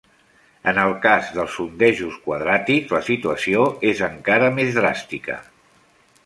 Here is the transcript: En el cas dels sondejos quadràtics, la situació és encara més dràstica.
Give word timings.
En 0.69 0.77
el 0.83 0.93
cas 1.01 1.27
dels 1.35 1.51
sondejos 1.57 2.15
quadràtics, 2.29 2.89
la 2.97 3.03
situació 3.11 3.67
és 3.91 4.03
encara 4.09 4.49
més 4.57 4.73
dràstica. 4.81 5.39